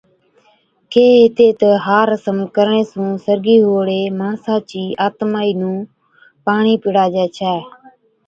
[0.91, 5.77] ڪيھي ھِتي تہ ھا رسم ڪرڻي سُون سرگِي ھئُوڙي ماڻسا چِي آتمائِي نُون
[6.45, 7.55] پاڻِي پِڙاجَي ڇَي